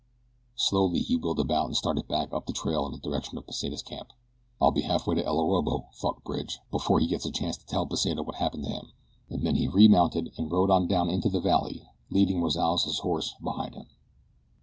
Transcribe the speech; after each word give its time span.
Slowly 0.55 1.01
he 1.01 1.15
wheeled 1.15 1.39
about 1.39 1.67
and 1.67 1.77
started 1.77 2.07
back 2.07 2.33
up 2.33 2.47
the 2.47 2.53
trail 2.53 2.87
in 2.87 2.91
the 2.91 2.97
direction 2.97 3.37
of 3.37 3.45
the 3.45 3.51
Pesita 3.51 3.83
camp. 3.85 4.13
"I'll 4.59 4.71
be 4.71 4.81
halfway 4.81 5.13
to 5.13 5.23
El 5.23 5.37
Orobo," 5.39 5.93
thought 5.93 6.23
Bridge, 6.23 6.57
"before 6.71 6.99
he 6.99 7.05
gets 7.05 7.23
a 7.27 7.31
chance 7.31 7.55
to 7.57 7.65
tell 7.67 7.85
Pesita 7.85 8.23
what 8.25 8.37
happened 8.37 8.63
to 8.63 8.71
him," 8.71 8.93
and 9.29 9.45
then 9.45 9.57
he 9.57 9.67
remounted 9.67 10.33
and 10.39 10.51
rode 10.51 10.71
on 10.71 10.87
down 10.87 11.11
into 11.11 11.29
the 11.29 11.39
valley, 11.39 11.87
leading 12.09 12.41
Rozales' 12.41 12.97
horse 12.97 13.35
behind 13.43 13.75
him. 13.75 13.89